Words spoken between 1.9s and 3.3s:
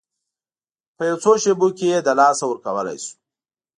یې له لاسه ورکولی شو.